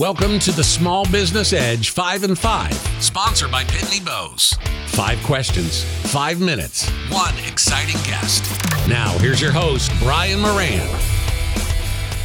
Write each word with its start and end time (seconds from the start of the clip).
Welcome 0.00 0.40
to 0.40 0.50
the 0.50 0.64
Small 0.64 1.08
Business 1.12 1.52
Edge 1.52 1.90
5 1.90 2.24
and 2.24 2.36
5, 2.36 2.74
sponsored 3.00 3.52
by 3.52 3.62
Pitney 3.62 4.04
Bowes. 4.04 4.52
Five 4.88 5.22
questions, 5.22 5.84
five 6.10 6.40
minutes, 6.40 6.90
one 7.12 7.32
exciting 7.46 8.02
guest. 8.02 8.42
Now, 8.88 9.16
here's 9.18 9.40
your 9.40 9.52
host, 9.52 9.92
Brian 10.00 10.40
Moran. 10.40 10.88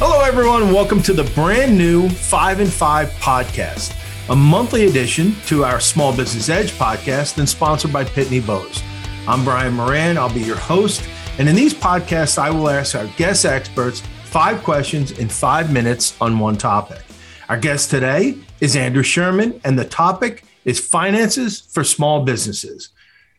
Hello, 0.00 0.20
everyone. 0.20 0.72
Welcome 0.72 1.00
to 1.04 1.12
the 1.12 1.22
brand 1.32 1.78
new 1.78 2.08
5 2.08 2.58
and 2.58 2.72
5 2.72 3.08
podcast, 3.10 3.94
a 4.30 4.34
monthly 4.34 4.86
addition 4.86 5.36
to 5.46 5.62
our 5.62 5.78
Small 5.78 6.12
Business 6.12 6.48
Edge 6.48 6.72
podcast 6.72 7.38
and 7.38 7.48
sponsored 7.48 7.92
by 7.92 8.02
Pitney 8.02 8.44
Bowes. 8.44 8.82
I'm 9.28 9.44
Brian 9.44 9.74
Moran. 9.74 10.18
I'll 10.18 10.34
be 10.34 10.40
your 10.40 10.56
host. 10.56 11.08
And 11.38 11.48
in 11.48 11.54
these 11.54 11.72
podcasts, 11.72 12.36
I 12.36 12.50
will 12.50 12.68
ask 12.68 12.96
our 12.96 13.06
guest 13.16 13.44
experts 13.44 14.02
five 14.24 14.60
questions 14.64 15.12
in 15.12 15.28
five 15.28 15.72
minutes 15.72 16.20
on 16.20 16.36
one 16.36 16.56
topic. 16.56 17.02
Our 17.50 17.58
guest 17.58 17.90
today 17.90 18.38
is 18.60 18.76
Andrew 18.76 19.02
Sherman, 19.02 19.60
and 19.64 19.76
the 19.76 19.84
topic 19.84 20.44
is 20.64 20.78
finances 20.78 21.58
for 21.58 21.82
small 21.82 22.22
businesses. 22.22 22.90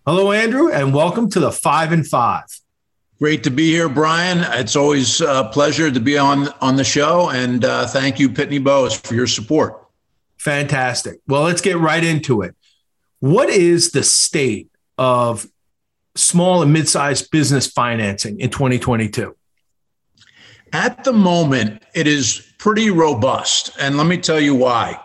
Hello, 0.05 0.33
Andrew, 0.33 0.69
and 0.69 0.93
welcome 0.93 1.29
to 1.29 1.39
the 1.39 1.49
Five 1.49 1.93
and 1.93 2.05
Five. 2.05 2.43
Great 3.19 3.41
to 3.45 3.49
be 3.49 3.71
here, 3.71 3.87
Brian. 3.87 4.39
It's 4.59 4.75
always 4.75 5.21
a 5.21 5.49
pleasure 5.53 5.89
to 5.89 5.99
be 6.01 6.17
on 6.17 6.49
on 6.59 6.75
the 6.75 6.83
show, 6.83 7.29
and 7.29 7.63
uh, 7.63 7.87
thank 7.87 8.19
you, 8.19 8.27
Pitney 8.27 8.61
Bowes, 8.61 8.99
for 8.99 9.15
your 9.15 9.27
support. 9.27 9.81
Fantastic. 10.39 11.21
Well, 11.25 11.43
let's 11.43 11.61
get 11.61 11.77
right 11.77 12.03
into 12.03 12.41
it. 12.41 12.53
What 13.21 13.47
is 13.47 13.91
the 13.91 14.03
state 14.03 14.69
of 14.97 15.47
small 16.17 16.61
and 16.63 16.73
mid-sized 16.73 17.31
business 17.31 17.65
financing 17.65 18.41
in 18.41 18.49
2022? 18.49 19.37
At 20.73 21.03
the 21.03 21.13
moment, 21.13 21.83
it 21.93 22.07
is 22.07 22.53
pretty 22.57 22.89
robust. 22.91 23.71
And 23.79 23.97
let 23.97 24.07
me 24.07 24.17
tell 24.17 24.39
you 24.39 24.55
why. 24.55 24.99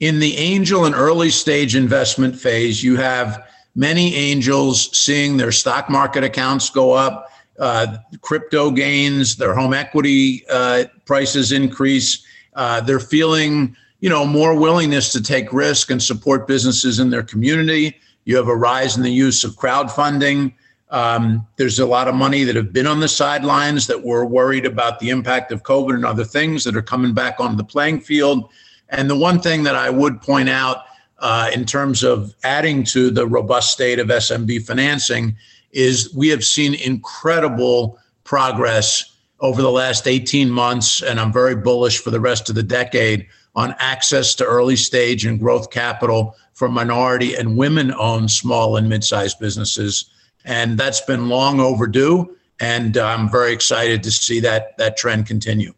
In 0.00 0.18
the 0.18 0.36
angel 0.36 0.84
and 0.84 0.94
early 0.94 1.30
stage 1.30 1.76
investment 1.76 2.38
phase, 2.38 2.82
you 2.82 2.96
have 2.96 3.46
many 3.74 4.14
angels 4.14 4.96
seeing 4.96 5.36
their 5.36 5.52
stock 5.52 5.88
market 5.88 6.24
accounts 6.24 6.70
go 6.70 6.92
up, 6.92 7.30
uh, 7.58 7.98
crypto 8.20 8.70
gains, 8.70 9.36
their 9.36 9.54
home 9.54 9.74
equity 9.74 10.44
uh, 10.50 10.84
prices 11.04 11.52
increase. 11.52 12.24
Uh, 12.54 12.80
they're 12.80 13.00
feeling, 13.00 13.76
you 14.00 14.08
know, 14.08 14.26
more 14.26 14.58
willingness 14.58 15.12
to 15.12 15.22
take 15.22 15.52
risk 15.52 15.90
and 15.90 16.02
support 16.02 16.46
businesses 16.46 16.98
in 16.98 17.10
their 17.10 17.22
community. 17.22 17.96
You 18.24 18.36
have 18.36 18.48
a 18.48 18.56
rise 18.56 18.96
in 18.96 19.02
the 19.02 19.12
use 19.12 19.44
of 19.44 19.52
crowdfunding. 19.52 20.54
Um, 20.90 21.46
there's 21.56 21.78
a 21.78 21.86
lot 21.86 22.06
of 22.06 22.14
money 22.14 22.44
that 22.44 22.54
have 22.54 22.72
been 22.72 22.86
on 22.86 23.00
the 23.00 23.08
sidelines 23.08 23.86
that 23.88 24.04
were 24.04 24.24
worried 24.24 24.64
about 24.64 25.00
the 25.00 25.10
impact 25.10 25.50
of 25.50 25.64
COVID 25.64 25.94
and 25.94 26.04
other 26.04 26.24
things 26.24 26.62
that 26.64 26.76
are 26.76 26.82
coming 26.82 27.12
back 27.12 27.40
on 27.40 27.56
the 27.56 27.64
playing 27.64 28.00
field. 28.00 28.50
And 28.88 29.10
the 29.10 29.16
one 29.16 29.40
thing 29.40 29.64
that 29.64 29.74
I 29.74 29.90
would 29.90 30.20
point 30.22 30.48
out 30.48 30.84
uh, 31.18 31.50
in 31.52 31.64
terms 31.64 32.04
of 32.04 32.34
adding 32.44 32.84
to 32.84 33.10
the 33.10 33.26
robust 33.26 33.72
state 33.72 33.98
of 33.98 34.08
SMB 34.08 34.64
financing 34.64 35.36
is 35.72 36.14
we 36.14 36.28
have 36.28 36.44
seen 36.44 36.74
incredible 36.74 37.98
progress 38.24 39.16
over 39.40 39.60
the 39.60 39.70
last 39.70 40.06
18 40.06 40.48
months, 40.48 41.02
and 41.02 41.20
I'm 41.20 41.32
very 41.32 41.56
bullish 41.56 41.98
for 41.98 42.10
the 42.10 42.20
rest 42.20 42.48
of 42.48 42.54
the 42.54 42.62
decade 42.62 43.26
on 43.54 43.74
access 43.78 44.34
to 44.36 44.44
early 44.44 44.76
stage 44.76 45.26
and 45.26 45.38
growth 45.38 45.70
capital 45.70 46.36
for 46.54 46.68
minority 46.68 47.34
and 47.34 47.56
women 47.56 47.92
owned 47.94 48.30
small 48.30 48.76
and 48.76 48.88
mid 48.88 49.04
sized 49.04 49.38
businesses 49.38 50.06
and 50.46 50.78
that's 50.78 51.02
been 51.02 51.28
long 51.28 51.60
overdue. 51.60 52.36
And 52.58 52.96
I'm 52.96 53.30
very 53.30 53.52
excited 53.52 54.02
to 54.04 54.10
see 54.10 54.40
that 54.40 54.78
that 54.78 54.96
trend 54.96 55.26
continue. 55.26 55.74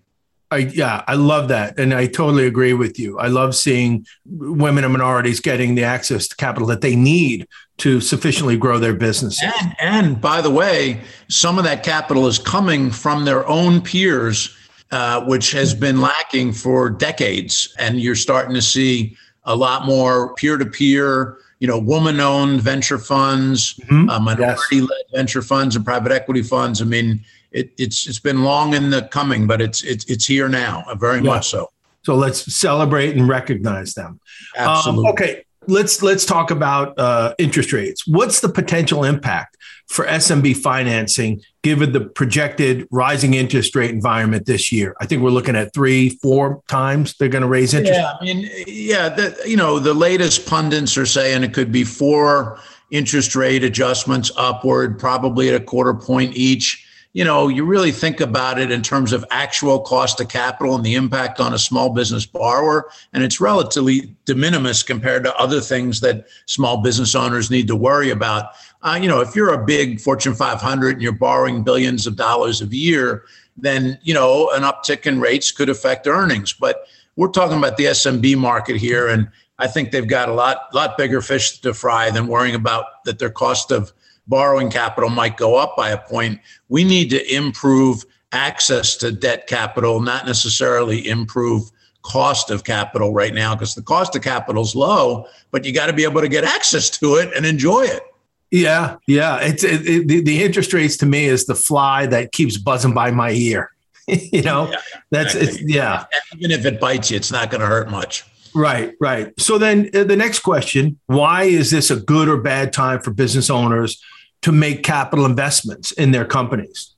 I, 0.51 0.59
yeah, 0.59 1.05
I 1.07 1.15
love 1.15 1.49
that. 1.49 1.79
And 1.79 1.93
I 1.93 2.07
totally 2.07 2.47
agree 2.47 2.73
with 2.73 2.99
you. 2.99 3.19
I 3.19 3.27
love 3.27 3.55
seeing 3.55 4.07
women 4.25 4.83
and 4.83 4.93
minorities 4.93 5.41
getting 5.41 5.75
the 5.75 5.85
access 5.85 6.27
to 6.29 6.37
capital 6.37 6.67
that 6.69 6.81
they 6.81 6.97
need 6.97 7.47
to 7.79 8.01
sufficiently 8.01 8.57
grow 8.57 8.79
their 8.79 8.95
businesses. 8.95 9.43
And, 9.61 9.77
and 9.79 10.21
by 10.21 10.41
the 10.41 10.51
way, 10.51 11.03
some 11.29 11.59
of 11.59 11.65
that 11.65 11.83
capital 11.83 12.27
is 12.27 12.39
coming 12.39 12.91
from 12.91 13.27
their 13.27 13.47
own 13.47 13.83
peers, 13.83 14.57
uh, 14.91 15.23
which 15.27 15.53
has 15.53 15.75
been 15.75 16.01
lacking 16.01 16.53
for 16.53 16.89
decades. 16.89 17.75
And 17.79 18.01
you're 18.01 18.15
starting 18.15 18.55
to 18.55 18.63
see 18.63 19.19
a 19.45 19.55
lot 19.55 19.85
more 19.85 20.35
peer 20.35 20.57
to 20.57 20.65
peer 20.65 21.39
you 21.61 21.67
know, 21.67 21.79
woman-owned 21.79 22.61
venture 22.61 22.99
funds, 22.99 23.75
mm-hmm. 23.75 24.09
uh, 24.09 24.21
minority-led 24.21 24.89
yes. 24.91 25.19
venture 25.19 25.43
funds, 25.43 25.77
and 25.77 25.85
private 25.85 26.13
equity 26.13 26.43
funds. 26.43 26.81
I 26.81 26.85
mean, 26.85 27.25
it, 27.51 27.73
it's 27.79 28.07
it's 28.07 28.21
been 28.21 28.45
long 28.45 28.75
in 28.75 28.91
the 28.91 29.03
coming, 29.03 29.47
but 29.47 29.61
it's 29.61 29.83
it's 29.83 30.05
it's 30.05 30.27
here 30.27 30.49
now, 30.49 30.85
uh, 30.87 30.95
very 30.95 31.19
yeah. 31.19 31.35
much 31.35 31.49
so. 31.49 31.71
So 32.03 32.15
let's 32.15 32.55
celebrate 32.55 33.17
and 33.17 33.29
recognize 33.29 33.95
them. 33.95 34.21
Absolutely. 34.57 35.07
Um, 35.07 35.13
okay, 35.13 35.45
let's 35.69 36.03
let's 36.03 36.25
talk 36.25 36.51
about 36.51 36.99
uh, 36.99 37.35
interest 37.39 37.73
rates. 37.73 38.07
What's 38.07 38.41
the 38.41 38.49
potential 38.49 39.05
impact 39.05 39.57
for 39.87 40.05
SMB 40.07 40.57
financing 40.57 41.41
given 41.63 41.93
the 41.93 42.01
projected 42.01 42.89
rising 42.91 43.35
interest 43.35 43.77
rate 43.77 43.91
environment 43.91 44.47
this 44.47 44.73
year? 44.73 44.97
I 45.01 45.07
think 45.07 45.23
we're 45.23 45.31
looking 45.31 45.55
at 45.55 45.73
three, 45.73 46.11
four 46.11 46.63
times 46.69 47.15
they're 47.17 47.29
going 47.29 47.43
to 47.43 47.49
raise 47.49 47.75
interest. 47.75 48.01
Yeah, 48.01 48.15
I 48.21 48.25
mean, 48.25 48.51
yeah, 48.67 49.11
the, 49.11 49.41
you 49.47 49.57
know, 49.57 49.79
the 49.79 49.95
latest 49.95 50.47
pundits 50.47 50.97
are 50.97 51.07
saying 51.07 51.45
it 51.45 51.55
could 51.55 51.71
be 51.71 51.85
four 51.85 52.59
interest 52.91 53.37
rate 53.37 53.63
adjustments 53.63 54.31
upward, 54.37 54.99
probably 54.99 55.49
at 55.51 55.55
a 55.55 55.65
quarter 55.65 55.95
point 55.95 56.35
each 56.35 56.87
you 57.15 57.25
know, 57.25 57.49
you 57.49 57.65
really 57.65 57.91
think 57.91 58.21
about 58.21 58.59
it 58.59 58.71
in 58.71 58.83
terms 58.83 59.13
of 59.13 59.25
actual 59.31 59.81
cost 59.81 60.21
of 60.21 60.29
capital 60.29 60.75
and 60.75 60.85
the 60.85 60.95
impact 60.95 61.41
on 61.41 61.55
a 61.55 61.59
small 61.59 61.91
business 61.91 62.27
borrower, 62.27 62.91
and 63.13 63.25
it's 63.25 63.41
relatively 63.41 64.15
de 64.27 64.35
minimis 64.35 64.83
compared 64.83 65.25
to 65.25 65.35
other 65.37 65.61
things 65.61 66.01
that 66.01 66.27
small 66.47 66.83
business 66.83 67.15
owners 67.15 67.51
need 67.51 67.67
to 67.67 67.77
worry 67.77 68.11
about. 68.11 68.51
Uh, 68.83 68.99
you 69.01 69.09
know, 69.09 69.21
if 69.21 69.35
you're 69.35 69.55
a 69.55 69.65
big 69.65 70.01
Fortune 70.01 70.35
500 70.35 70.95
and 70.95 71.03
you're 71.03 71.13
borrowing 71.13 71.65
billions 71.65 72.07
of 72.07 72.15
dollars 72.15 72.61
a 72.61 72.67
year, 72.67 73.25
then 73.57 73.99
you 74.03 74.15
know 74.15 74.51
an 74.51 74.63
uptick 74.63 75.07
in 75.07 75.19
rates 75.19 75.51
could 75.51 75.69
affect 75.69 76.07
earnings. 76.07 76.53
But 76.53 76.87
we're 77.17 77.29
talking 77.29 77.59
about 77.59 77.79
the 77.79 77.87
SMB 77.87 78.37
market 78.37 78.77
here, 78.77 79.09
and 79.09 79.29
I 79.59 79.67
think 79.67 79.91
they've 79.91 80.07
got 80.07 80.29
a 80.29 80.35
lot 80.35 80.73
lot 80.75 80.97
bigger 80.99 81.23
fish 81.23 81.59
to 81.61 81.73
fry 81.73 82.11
than 82.11 82.29
worrying 82.29 82.55
about 82.55 83.03
that 83.05 83.19
their 83.19 83.31
cost 83.31 83.73
of 83.73 83.93
borrowing 84.29 84.71
capital 84.71 85.11
might 85.11 85.37
go 85.37 85.57
up 85.57 85.77
by 85.77 85.91
a 85.91 85.99
point. 85.99 86.41
We 86.69 86.85
need 86.85 87.11
to 87.11 87.35
improve 87.35 88.05
access 88.33 88.97
to 88.97 89.11
debt 89.11 89.47
capital, 89.47 90.01
not 90.01 90.27
necessarily 90.27 91.09
improve 91.09 91.71
cost 92.03 92.51
of 92.51 92.65
capital 92.65 93.13
right 93.13 93.35
now 93.35 93.55
because 93.55 93.75
the 93.75 93.83
cost 93.83 94.15
of 94.17 94.23
capital 94.23 94.63
is 94.63 94.75
low, 94.75 95.27
but 95.51 95.65
you 95.65 95.73
got 95.73 95.87
to 95.87 95.93
be 95.93 96.05
able 96.05 96.21
to 96.21 96.29
get 96.29 96.45
access 96.45 96.91
to 96.91 97.17
it 97.17 97.35
and 97.37 97.45
enjoy 97.45 97.83
it. 97.83 98.03
Yeah, 98.51 98.97
yeah. 99.07 99.39
It's 99.41 99.63
it, 99.63 99.87
it, 99.87 100.25
the, 100.25 100.43
interest 100.43 100.73
rates 100.73 100.97
to 100.99 101.07
me 101.07 101.27
is 101.27 101.45
the 101.45 101.55
fly 101.55 102.07
that 102.07 102.33
keeps 102.33 102.57
buzzing 102.57 102.95
by 102.95 103.11
my 103.11 103.31
ear. 103.33 103.73
you 104.07 104.41
know, 104.41 104.71
yeah, 104.71 104.77
that's 105.11 105.35
exactly. 105.35 105.65
it's 105.65 105.75
yeah. 105.75 106.05
even 106.35 106.51
if 106.51 106.65
it 106.65 106.81
bites 106.81 107.11
you, 107.11 107.19
it's 107.19 107.31
not 107.31 107.51
going 107.51 107.61
to 107.61 107.67
hurt 107.67 107.91
much. 107.91 108.25
Right, 108.55 108.95
right. 109.01 109.39
So 109.39 109.59
then 109.59 109.91
uh, 109.93 110.05
the 110.05 110.17
next 110.17 110.39
question: 110.39 110.99
Why 111.07 111.45
is 111.45 111.71
this 111.71 111.91
a 111.91 111.97
good 111.97 112.27
or 112.27 112.39
bad 112.39 112.73
time 112.73 113.03
for 113.03 113.11
business 113.11 113.51
owners 113.51 114.03
to 114.43 114.53
make 114.53 114.83
capital 114.83 115.25
investments 115.25 115.93
in 115.93 116.11
their 116.11 116.25
companies? 116.25 116.95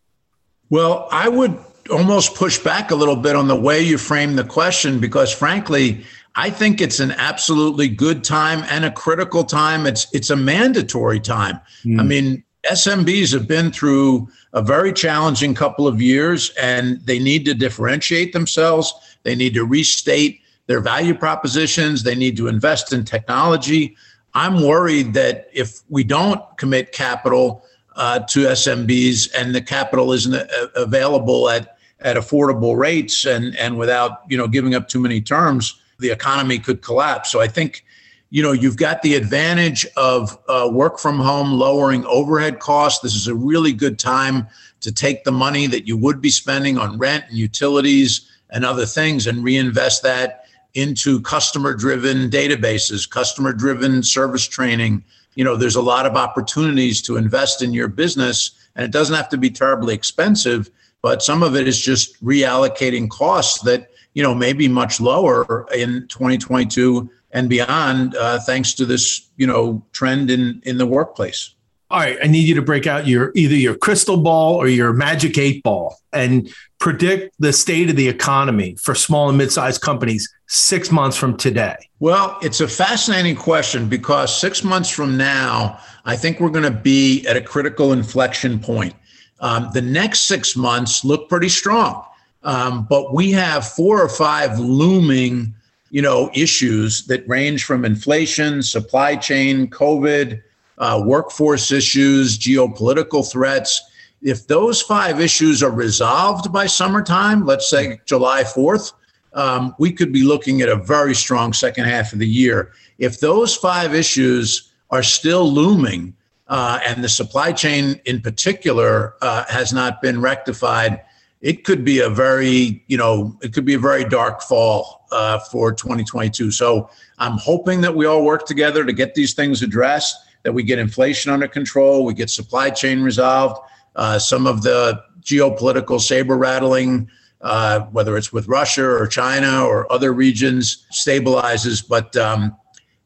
Well, 0.69 1.09
I 1.11 1.29
would 1.29 1.59
almost 1.91 2.35
push 2.35 2.59
back 2.59 2.91
a 2.91 2.95
little 2.95 3.17
bit 3.17 3.35
on 3.37 3.49
the 3.49 3.57
way 3.57 3.81
you 3.81 3.99
frame 3.99 4.37
the 4.37 4.45
question 4.45 5.01
because 5.01 5.33
frankly, 5.33 6.05
I 6.37 6.51
think 6.51 6.81
it's 6.81 7.01
an 7.01 7.13
absolutely 7.13 7.89
good 7.89 8.23
time 8.23 8.65
and 8.71 8.85
a 8.85 8.91
critical 8.91 9.45
time. 9.45 9.87
It's 9.87 10.07
it's 10.13 10.31
a 10.31 10.37
mandatory 10.37 11.19
time. 11.19 11.61
Mm. 11.85 12.01
I 12.01 12.03
mean, 12.05 12.45
SMBs 12.71 13.33
have 13.33 13.49
been 13.49 13.73
through 13.73 14.29
a 14.53 14.63
very 14.63 14.93
challenging 14.93 15.55
couple 15.55 15.89
of 15.89 16.01
years 16.01 16.53
and 16.61 17.01
they 17.05 17.19
need 17.19 17.45
to 17.47 17.55
differentiate 17.55 18.33
themselves. 18.33 18.93
They 19.23 19.35
need 19.35 19.55
to 19.55 19.65
restate 19.65 20.41
their 20.67 20.81
value 20.81 21.15
propositions. 21.15 22.03
They 22.03 22.15
need 22.15 22.37
to 22.37 22.47
invest 22.47 22.93
in 22.93 23.05
technology. 23.05 23.97
I'm 24.35 24.63
worried 24.63 25.15
that 25.15 25.49
if 25.53 25.81
we 25.89 26.05
don't 26.05 26.41
commit 26.57 26.93
capital 26.93 27.65
uh, 27.97 28.21
to 28.21 28.41
SMBs 28.47 29.31
and 29.37 29.55
the 29.55 29.61
capital 29.61 30.13
isn't 30.13 30.35
a- 30.35 30.47
uh, 30.47 30.69
available 30.77 31.49
at 31.49 31.77
at 32.03 32.17
affordable 32.17 32.79
rates 32.79 33.27
and 33.27 33.55
and 33.59 33.77
without 33.77 34.23
you 34.29 34.39
know 34.39 34.49
giving 34.49 34.75
up 34.75 34.89
too 34.89 35.01
many 35.01 35.21
terms, 35.21 35.81
the 35.99 36.11
economy 36.11 36.59
could 36.59 36.83
collapse. 36.83 37.31
So 37.31 37.41
I 37.41 37.49
think 37.49 37.85
you 38.31 38.43
know 38.43 38.53
you've 38.53 38.77
got 38.77 39.03
the 39.03 39.15
advantage 39.17 39.87
of 39.97 40.39
uh, 40.49 40.69
work 40.73 40.99
from 40.99 41.19
home 41.19 41.53
lowering 41.53 42.05
overhead 42.07 42.59
costs. 42.61 43.01
This 43.01 43.15
is 43.15 43.27
a 43.27 43.35
really 43.35 43.73
good 43.73 43.99
time 43.99 44.47
to 44.81 44.93
take 44.93 45.25
the 45.25 45.33
money 45.33 45.67
that 45.67 45.87
you 45.87 45.97
would 45.97 46.21
be 46.23 46.31
spending 46.31 46.79
on 46.79 46.99
rent 46.99 47.25
and 47.29 47.37
utilities 47.37 48.31
and 48.49 48.65
other 48.65 48.87
things 48.87 49.27
and 49.27 49.45
reinvest 49.45 50.03
that 50.03 50.40
into 50.75 51.21
customer 51.23 51.75
driven 51.75 52.31
databases, 52.31 53.09
customer 53.09 53.53
driven 53.53 54.03
service 54.03 54.47
training. 54.47 55.05
You 55.35 55.45
know, 55.45 55.57
there's 55.57 55.77
a 55.77 55.83
lot 55.83 56.07
of 56.07 56.17
opportunities 56.17 57.03
to 57.03 57.17
invest 57.17 57.63
in 57.63 57.73
your 57.73 57.89
business, 57.89 58.53
and 58.77 58.85
it 58.85 58.91
doesn't 58.91 59.15
have 59.17 59.29
to 59.31 59.39
be 59.39 59.51
terribly 59.51 59.95
expensive 59.95 60.71
but 61.03 61.23
some 61.23 61.43
of 61.43 61.57
it 61.57 61.67
is 61.67 61.81
just 61.81 62.23
reallocating 62.25 63.09
costs 63.09 63.63
that 63.63 63.91
you 64.15 64.23
know 64.23 64.35
may 64.35 64.53
be 64.53 64.69
much 64.69 65.01
lower 65.01 65.67
in 65.75 66.07
2022 66.09 67.11
and 67.33 67.49
beyond, 67.49 68.17
uh, 68.17 68.41
thanks 68.41 68.75
to 68.75 68.85
this 68.85 69.29
you 69.37 69.47
know 69.47 69.85
trend 69.93 70.31
in 70.31 70.61
in 70.65 70.79
the 70.79 70.87
workplace. 70.87 71.55
All 71.93 71.99
right, 71.99 72.19
I 72.23 72.29
need 72.29 72.47
you 72.47 72.55
to 72.55 72.63
break 72.63 72.87
out 72.87 73.09
your 73.09 73.33
either 73.35 73.57
your 73.57 73.75
crystal 73.75 74.17
ball 74.17 74.55
or 74.55 74.69
your 74.69 74.93
magic 74.93 75.37
eight 75.39 75.61
ball 75.65 75.97
and 76.13 76.49
predict 76.79 77.35
the 77.41 77.53
state 77.53 77.91
of 77.91 77.97
the 77.97 78.09
economy 78.09 78.77
for 78.77 78.95
small 78.95 79.29
and 79.29 79.37
mid-sized 79.37 79.81
companies 79.81 80.33
six 80.47 80.93
months 80.93 81.17
from 81.17 81.37
today. 81.37 81.75
Well, 81.99 82.39
it's 82.43 82.61
a 82.61 82.69
fascinating 82.69 83.35
question 83.35 83.89
because 83.89 84.35
six 84.35 84.63
months 84.63 84.89
from 84.89 85.17
now, 85.17 85.81
I 86.05 86.15
think 86.15 86.39
we're 86.39 86.51
going 86.51 86.63
to 86.63 86.71
be 86.71 87.27
at 87.27 87.37
a 87.37 87.41
critical 87.41 87.93
inflection 87.93 88.61
point. 88.61 88.95
Um, 89.41 89.71
the 89.75 89.83
next 89.83 90.29
six 90.29 90.55
months 90.55 91.05
look 91.05 91.29
pretty 91.29 91.49
strong, 91.49 92.05
um, 92.45 92.87
but 92.89 93.13
we 93.13 93.33
have 93.33 93.67
four 93.67 94.01
or 94.01 94.09
five 94.09 94.61
looming, 94.61 95.53
you 95.91 96.03
know, 96.03 96.31
issues 96.35 97.05
that 97.07 97.27
range 97.27 97.65
from 97.65 97.85
inflation, 97.85 98.63
supply 98.63 99.17
chain, 99.17 99.67
COVID 99.69 100.41
uh, 100.81 101.01
workforce 101.05 101.71
issues, 101.71 102.39
geopolitical 102.39 103.31
threats. 103.31 103.81
If 104.23 104.47
those 104.47 104.83
five 104.83 105.21
issues 105.21 105.63
are 105.63 105.71
resolved 105.71 106.53
by 106.53 106.67
summertime, 106.67 107.47
let's 107.47 107.71
say 107.71 108.01
July 108.07 108.43
4th, 108.43 108.95
um, 109.35 109.75
we 109.79 109.93
could 109.93 110.13
be 110.13 110.25
looking 110.25 110.61
at 110.63 110.69
a 110.69 110.77
very 110.77 111.15
strong 111.15 111.53
second 111.53 111.85
half 111.85 112.13
of 112.13 112.19
the 112.19 112.27
year. 112.27 112.73
If 112.99 113.21
those 113.21 113.55
five 113.55 113.95
issues 113.95 114.73
are 114.91 115.05
still 115.05 115.51
looming, 115.51 116.15
uh, 116.49 116.81
and 116.85 117.03
the 117.05 117.09
supply 117.09 117.53
chain 117.53 118.01
in 118.07 118.21
particular 118.21 119.15
uh, 119.23 119.45
has 119.49 119.73
not 119.73 120.03
been 120.03 120.21
rectified, 120.21 121.01
it 121.41 121.65
could 121.65 121.85
be 121.85 122.01
a 122.01 122.11
very, 122.11 122.83
you 122.89 122.97
know, 122.97 123.39
it 123.41 123.55
could 123.55 123.65
be 123.65 123.75
a 123.75 123.79
very 123.79 124.05
dark 124.05 124.43
fall 124.43 125.07
uh, 125.13 125.39
for 125.39 125.73
2022. 125.73 126.51
So 126.51 126.91
I'm 127.19 127.39
hoping 127.39 127.81
that 127.83 127.95
we 127.95 128.05
all 128.05 128.25
work 128.25 128.47
together 128.47 128.85
to 128.85 128.93
get 128.93 129.15
these 129.15 129.33
things 129.33 129.63
addressed 129.63 130.17
that 130.43 130.53
we 130.53 130.63
get 130.63 130.79
inflation 130.79 131.31
under 131.31 131.49
control, 131.49 132.05
we 132.05 132.15
get 132.15 132.31
supply 132.31 132.71
chain 132.71 133.03
resolved, 133.03 133.61
uh, 133.97 134.19
some 134.19 134.47
of 134.47 134.63
the 134.63 135.03
geopolitical 135.23 136.01
saber 136.01 136.37
rattling, 136.37 137.11
uh, 137.41 137.81
whether 137.93 138.17
it's 138.17 138.33
with 138.33 138.49
Russia 138.49 138.85
or 138.85 139.07
China 139.07 139.65
or 139.65 139.91
other 139.93 140.13
regions, 140.13 140.87
stabilizes. 140.93 141.87
But 141.87 142.17
um, 142.17 142.57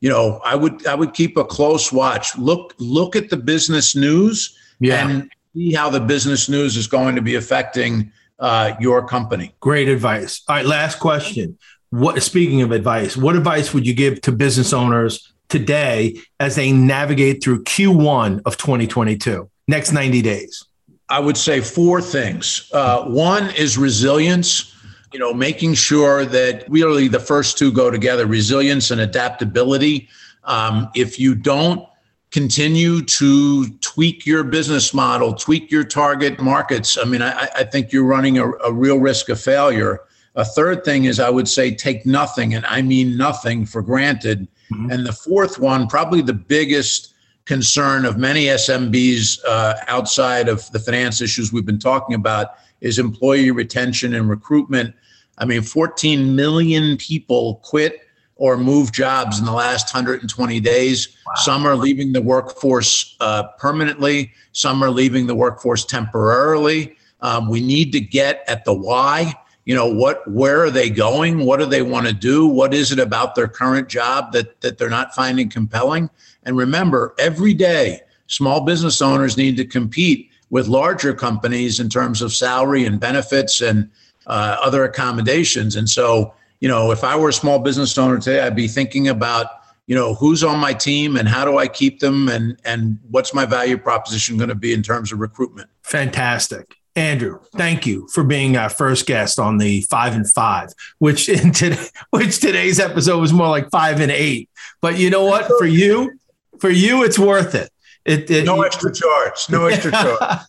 you 0.00 0.08
know, 0.08 0.40
I 0.44 0.54
would 0.54 0.86
I 0.86 0.94
would 0.94 1.14
keep 1.14 1.36
a 1.36 1.44
close 1.44 1.92
watch. 1.92 2.36
Look 2.36 2.74
look 2.78 3.16
at 3.16 3.30
the 3.30 3.36
business 3.36 3.96
news 3.96 4.56
yeah. 4.80 5.08
and 5.08 5.30
see 5.54 5.72
how 5.72 5.90
the 5.90 6.00
business 6.00 6.48
news 6.48 6.76
is 6.76 6.86
going 6.86 7.16
to 7.16 7.22
be 7.22 7.36
affecting 7.36 8.12
uh, 8.38 8.74
your 8.80 9.06
company. 9.06 9.54
Great 9.60 9.88
advice. 9.88 10.42
All 10.48 10.56
right, 10.56 10.66
last 10.66 10.98
question. 10.98 11.58
What 11.90 12.20
speaking 12.22 12.62
of 12.62 12.72
advice, 12.72 13.16
what 13.16 13.36
advice 13.36 13.72
would 13.72 13.86
you 13.86 13.94
give 13.94 14.20
to 14.22 14.32
business 14.32 14.72
owners 14.72 15.32
today 15.48 16.16
as 16.40 16.56
they 16.56 16.72
navigate 16.72 17.42
through 17.42 17.64
Q1 17.64 18.42
of 18.46 18.56
2022, 18.56 19.48
next 19.68 19.92
90 19.92 20.22
days? 20.22 20.64
I 21.08 21.20
would 21.20 21.36
say 21.36 21.60
four 21.60 22.00
things. 22.00 22.70
Uh, 22.72 23.04
one 23.04 23.50
is 23.50 23.76
resilience, 23.76 24.74
you 25.12 25.18
know, 25.18 25.34
making 25.34 25.74
sure 25.74 26.24
that 26.24 26.64
really 26.68 27.08
the 27.08 27.20
first 27.20 27.58
two 27.58 27.70
go 27.70 27.90
together 27.90 28.26
resilience 28.26 28.90
and 28.90 29.00
adaptability. 29.00 30.08
Um, 30.44 30.88
if 30.94 31.18
you 31.18 31.34
don't 31.34 31.86
continue 32.30 33.00
to 33.02 33.68
tweak 33.78 34.26
your 34.26 34.42
business 34.42 34.92
model, 34.92 35.32
tweak 35.34 35.70
your 35.70 35.84
target 35.84 36.40
markets, 36.40 36.98
I 36.98 37.04
mean, 37.04 37.22
I, 37.22 37.48
I 37.54 37.62
think 37.64 37.92
you're 37.92 38.04
running 38.04 38.38
a, 38.38 38.50
a 38.64 38.72
real 38.72 38.98
risk 38.98 39.28
of 39.28 39.40
failure. 39.40 40.00
A 40.34 40.44
third 40.44 40.84
thing 40.84 41.04
is 41.04 41.20
I 41.20 41.30
would 41.30 41.46
say 41.46 41.72
take 41.72 42.04
nothing, 42.04 42.54
and 42.54 42.66
I 42.66 42.82
mean 42.82 43.16
nothing 43.16 43.66
for 43.66 43.82
granted. 43.82 44.48
Mm-hmm. 44.74 44.90
And 44.90 45.06
the 45.06 45.12
fourth 45.12 45.58
one, 45.58 45.86
probably 45.86 46.22
the 46.22 46.34
biggest 46.34 47.14
concern 47.44 48.04
of 48.04 48.16
many 48.16 48.46
SMBs 48.46 49.38
uh, 49.46 49.74
outside 49.86 50.48
of 50.48 50.70
the 50.72 50.78
finance 50.78 51.20
issues 51.20 51.52
we've 51.52 51.66
been 51.66 51.78
talking 51.78 52.14
about, 52.14 52.54
is 52.80 52.98
employee 52.98 53.50
retention 53.50 54.14
and 54.14 54.28
recruitment. 54.28 54.94
I 55.38 55.44
mean, 55.44 55.62
14 55.62 56.34
million 56.34 56.96
people 56.96 57.56
quit 57.62 58.00
or 58.36 58.56
move 58.56 58.92
jobs 58.92 59.38
in 59.38 59.44
the 59.44 59.52
last 59.52 59.94
120 59.94 60.60
days. 60.60 61.16
Wow. 61.26 61.32
Some 61.36 61.66
are 61.66 61.76
leaving 61.76 62.12
the 62.12 62.22
workforce 62.22 63.16
uh, 63.20 63.44
permanently, 63.58 64.32
some 64.52 64.82
are 64.82 64.90
leaving 64.90 65.26
the 65.26 65.34
workforce 65.34 65.84
temporarily. 65.84 66.96
Um, 67.20 67.48
we 67.48 67.60
need 67.60 67.92
to 67.92 68.00
get 68.00 68.44
at 68.48 68.64
the 68.64 68.74
why 68.74 69.34
you 69.64 69.74
know 69.74 69.86
what 69.86 70.26
where 70.30 70.62
are 70.62 70.70
they 70.70 70.90
going? 70.90 71.44
What 71.44 71.60
do 71.60 71.66
they 71.66 71.82
want 71.82 72.06
to 72.06 72.12
do? 72.12 72.46
What 72.46 72.74
is 72.74 72.92
it 72.92 72.98
about 72.98 73.34
their 73.34 73.48
current 73.48 73.88
job 73.88 74.32
that 74.32 74.60
that 74.60 74.78
they're 74.78 74.90
not 74.90 75.14
finding 75.14 75.48
compelling? 75.48 76.10
And 76.44 76.56
remember 76.56 77.14
every 77.18 77.54
day 77.54 78.00
small 78.26 78.60
business 78.62 79.02
owners 79.02 79.36
need 79.36 79.56
to 79.56 79.64
compete 79.64 80.30
with 80.50 80.68
larger 80.68 81.14
companies 81.14 81.80
in 81.80 81.88
terms 81.88 82.22
of 82.22 82.32
salary 82.32 82.84
and 82.84 83.00
benefits 83.00 83.60
and 83.60 83.90
uh, 84.26 84.56
other 84.62 84.84
accommodations. 84.84 85.76
And 85.76 85.88
so 85.88 86.34
you 86.64 86.68
know 86.68 86.90
if 86.90 87.04
i 87.04 87.14
were 87.14 87.28
a 87.28 87.32
small 87.32 87.58
business 87.58 87.98
owner 87.98 88.18
today 88.18 88.40
i'd 88.40 88.56
be 88.56 88.66
thinking 88.66 89.08
about 89.08 89.46
you 89.86 89.94
know 89.94 90.14
who's 90.14 90.42
on 90.42 90.58
my 90.58 90.72
team 90.72 91.14
and 91.16 91.28
how 91.28 91.44
do 91.44 91.58
i 91.58 91.68
keep 91.68 92.00
them 92.00 92.26
and 92.30 92.58
and 92.64 92.98
what's 93.10 93.34
my 93.34 93.44
value 93.44 93.76
proposition 93.76 94.38
going 94.38 94.48
to 94.48 94.54
be 94.54 94.72
in 94.72 94.82
terms 94.82 95.12
of 95.12 95.18
recruitment? 95.20 95.68
Fantastic 95.82 96.76
Andrew, 96.96 97.40
thank 97.56 97.86
you 97.86 98.06
for 98.12 98.22
being 98.22 98.56
our 98.56 98.68
first 98.68 99.06
guest 99.06 99.40
on 99.40 99.58
the 99.58 99.80
five 99.82 100.14
and 100.14 100.30
five, 100.30 100.70
which 100.98 101.28
in 101.28 101.52
today, 101.52 101.86
which 102.10 102.40
today's 102.40 102.78
episode 102.78 103.20
was 103.20 103.32
more 103.32 103.48
like 103.48 103.70
five 103.70 104.00
and 104.00 104.12
eight. 104.12 104.48
But 104.80 104.98
you 104.98 105.10
know 105.10 105.24
what? 105.24 105.46
For 105.58 105.66
you, 105.66 106.18
for 106.60 106.70
you, 106.70 107.02
it's 107.02 107.18
worth 107.18 107.54
it. 107.54 107.70
It, 108.04 108.30
it 108.30 108.44
no 108.44 108.62
extra 108.62 108.92
charge. 108.92 109.48
No 109.48 109.64
extra 109.66 109.90
charge. 109.92 110.40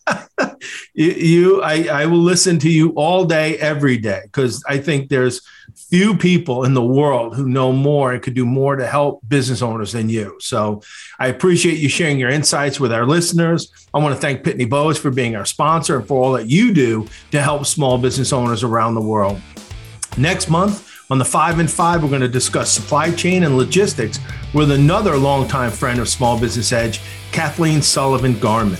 you, 0.94 1.12
you, 1.12 1.62
I, 1.62 1.88
I 2.02 2.06
will 2.06 2.20
listen 2.20 2.60
to 2.60 2.70
you 2.70 2.90
all 2.90 3.26
day, 3.26 3.58
every 3.58 3.98
day, 3.98 4.22
because 4.26 4.62
I 4.68 4.78
think 4.78 5.10
there's 5.10 5.42
few 5.76 6.16
people 6.16 6.64
in 6.64 6.74
the 6.74 6.84
world 6.84 7.36
who 7.36 7.48
know 7.48 7.72
more 7.72 8.14
and 8.14 8.22
could 8.22 8.34
do 8.34 8.46
more 8.46 8.76
to 8.76 8.88
help 8.88 9.22
business 9.28 9.62
owners 9.62 9.92
than 9.92 10.10
you. 10.10 10.38
So 10.40 10.82
I 11.20 11.28
appreciate 11.28 11.78
you 11.78 11.90
sharing 11.90 12.18
your 12.18 12.30
insights 12.30 12.80
with 12.80 12.92
our 12.92 13.06
listeners. 13.06 13.72
I 13.94 14.00
want 14.00 14.16
to 14.16 14.22
thank 14.22 14.44
Pitney 14.44 14.70
Bowes 14.70 14.98
for 14.98 15.12
being 15.12 15.36
our 15.36 15.46
sponsor 15.46 15.98
and 15.98 16.08
for 16.08 16.24
all 16.24 16.34
that 16.34 16.50
you 16.50 16.74
do 16.74 17.08
to 17.32 17.42
help 17.42 17.66
small 17.66 17.98
business 17.98 18.34
owners 18.34 18.64
around 18.64 18.96
the 18.96 19.02
world. 19.02 19.40
Next 20.18 20.50
month, 20.50 20.92
on 21.12 21.20
the 21.20 21.26
five 21.26 21.60
and 21.60 21.70
five, 21.70 22.02
we're 22.02 22.10
going 22.10 22.22
to 22.22 22.28
discuss 22.28 22.72
supply 22.72 23.12
chain 23.12 23.44
and 23.44 23.58
logistics 23.58 24.20
with 24.54 24.72
another 24.72 25.18
longtime 25.18 25.72
friend 25.72 26.00
of 26.00 26.10
Small 26.10 26.40
Business 26.40 26.72
Edge, 26.72 27.00
Kathleen 27.32 27.82
Sullivan 27.82 28.40
Garman. 28.40 28.80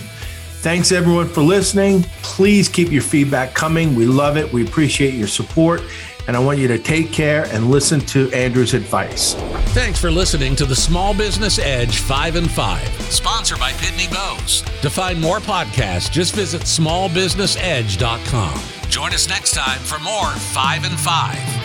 Thanks 0.66 0.90
everyone 0.90 1.28
for 1.28 1.42
listening. 1.42 2.02
Please 2.22 2.68
keep 2.68 2.90
your 2.90 3.02
feedback 3.02 3.54
coming. 3.54 3.94
We 3.94 4.06
love 4.06 4.36
it. 4.36 4.52
We 4.52 4.66
appreciate 4.66 5.14
your 5.14 5.28
support. 5.28 5.82
And 6.26 6.36
I 6.36 6.40
want 6.40 6.58
you 6.58 6.68
to 6.68 6.78
take 6.78 7.12
care 7.12 7.44
and 7.52 7.70
listen 7.70 8.00
to 8.00 8.30
Andrew's 8.32 8.74
advice. 8.74 9.34
Thanks 9.74 10.00
for 10.00 10.10
listening 10.10 10.56
to 10.56 10.64
the 10.64 10.74
Small 10.74 11.14
Business 11.14 11.58
Edge 11.58 11.98
5 11.98 12.36
and 12.36 12.50
5, 12.50 13.02
sponsored 13.12 13.58
by 13.58 13.72
Pitney 13.72 14.10
Bowes. 14.12 14.62
To 14.82 14.90
find 14.90 15.20
more 15.20 15.38
podcasts, 15.38 16.10
just 16.10 16.34
visit 16.34 16.62
smallbusinessedge.com. 16.62 18.60
Join 18.88 19.12
us 19.12 19.28
next 19.28 19.52
time 19.52 19.80
for 19.80 19.98
more 19.98 20.30
5 20.30 20.84
and 20.84 20.98
5. 20.98 21.55